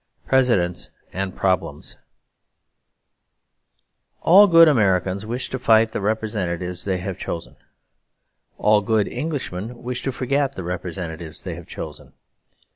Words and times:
Presidents 0.25 0.89
and 1.13 1.35
Problems 1.35 1.95
All 4.23 4.47
good 4.47 4.67
Americans 4.67 5.27
wish 5.27 5.51
to 5.51 5.59
fight 5.59 5.91
the 5.91 6.01
representatives 6.01 6.85
they 6.85 6.97
have 6.97 7.19
chosen. 7.19 7.55
All 8.57 8.81
good 8.81 9.07
Englishmen 9.07 9.83
wish 9.83 10.01
to 10.01 10.11
forget 10.11 10.55
the 10.55 10.63
representatives 10.63 11.43
they 11.43 11.53
have 11.53 11.67
chosen. 11.67 12.13